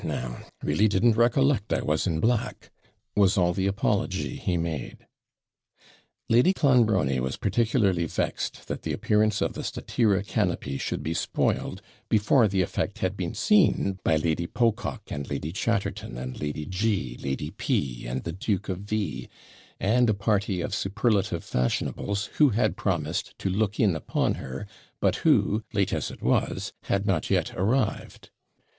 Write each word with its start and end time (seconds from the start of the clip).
'Eh, 0.03 0.07
now! 0.07 0.39
really 0.63 0.87
didn't 0.87 1.13
recollect 1.15 1.71
I 1.71 1.83
was 1.83 2.07
in 2.07 2.19
black,' 2.19 2.71
was 3.15 3.37
all 3.37 3.53
the 3.53 3.67
apology 3.67 4.35
he 4.37 4.57
made. 4.57 5.05
Lady 6.27 6.53
Clonbrony 6.53 7.19
was 7.19 7.37
particularly 7.37 8.07
vexed 8.07 8.67
that 8.67 8.81
the 8.81 8.93
appearance 8.93 9.41
of 9.41 9.53
the 9.53 9.61
statira, 9.61 10.25
canopy 10.25 10.79
should 10.79 11.03
be 11.03 11.13
spoiled 11.13 11.83
before 12.09 12.47
the 12.47 12.63
effect 12.63 12.97
had 12.97 13.15
been 13.15 13.35
seen 13.35 13.99
by 14.03 14.15
Lady 14.15 14.47
Pococke, 14.47 15.11
and 15.11 15.29
Lady 15.29 15.51
Chatterton, 15.51 16.17
and 16.17 16.41
Lady 16.41 16.65
G, 16.65 17.15
Lady 17.21 17.51
P, 17.51 18.07
and 18.07 18.23
the 18.23 18.31
Duke 18.31 18.69
of 18.69 18.79
V, 18.79 19.29
and 19.79 20.09
a 20.09 20.15
party 20.15 20.61
of 20.61 20.73
superlative 20.73 21.43
fashionables, 21.43 22.25
who 22.39 22.49
had 22.49 22.75
promised 22.75 23.37
TO 23.37 23.51
LOOK 23.51 23.79
IN 23.79 23.95
UPON 23.95 24.33
HER, 24.33 24.65
but 24.99 25.17
who, 25.17 25.61
late 25.73 25.93
as 25.93 26.09
it 26.09 26.23
was, 26.23 26.73
had 26.85 27.05
not 27.05 27.29
yet 27.29 27.53
arrived. 27.55 28.31